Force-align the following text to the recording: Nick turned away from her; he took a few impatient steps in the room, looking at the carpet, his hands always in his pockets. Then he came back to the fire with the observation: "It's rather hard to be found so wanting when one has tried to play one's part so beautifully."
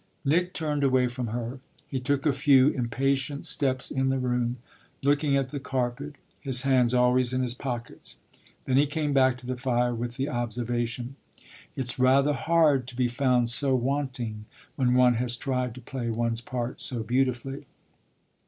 Nick 0.25 0.51
turned 0.53 0.83
away 0.83 1.07
from 1.07 1.27
her; 1.27 1.59
he 1.87 1.99
took 1.99 2.25
a 2.25 2.33
few 2.33 2.69
impatient 2.69 3.45
steps 3.45 3.91
in 3.91 4.09
the 4.09 4.17
room, 4.17 4.57
looking 5.03 5.37
at 5.37 5.49
the 5.49 5.59
carpet, 5.59 6.15
his 6.39 6.63
hands 6.63 6.95
always 6.95 7.33
in 7.33 7.43
his 7.43 7.53
pockets. 7.53 8.17
Then 8.65 8.77
he 8.77 8.87
came 8.87 9.13
back 9.13 9.37
to 9.37 9.45
the 9.45 9.57
fire 9.57 9.93
with 9.93 10.17
the 10.17 10.27
observation: 10.27 11.17
"It's 11.75 11.99
rather 11.99 12.33
hard 12.33 12.87
to 12.87 12.95
be 12.95 13.07
found 13.09 13.49
so 13.49 13.75
wanting 13.75 14.45
when 14.75 14.95
one 14.95 15.13
has 15.21 15.35
tried 15.37 15.75
to 15.75 15.81
play 15.81 16.09
one's 16.09 16.41
part 16.41 16.81
so 16.81 17.03
beautifully." 17.03 17.67